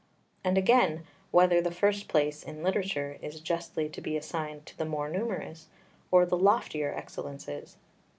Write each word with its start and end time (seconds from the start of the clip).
and 0.43 0.57
again, 0.57 1.05
whether 1.29 1.61
the 1.61 1.69
first 1.69 2.07
place 2.07 2.41
in 2.41 2.63
literature 2.63 3.19
is 3.21 3.39
justly 3.39 3.87
to 3.87 4.01
be 4.01 4.17
assigned 4.17 4.65
to 4.65 4.75
the 4.75 4.83
more 4.83 5.07
numerous, 5.11 5.67
or 6.09 6.25
the 6.25 6.35
loftier 6.35 6.91
excellences? 6.91 7.77